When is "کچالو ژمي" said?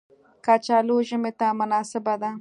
0.45-1.31